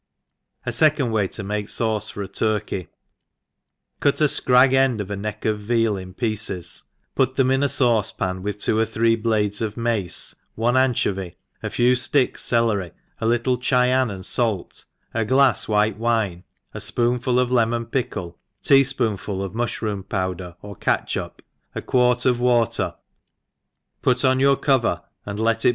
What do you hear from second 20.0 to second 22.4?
powder or catchup, a quart of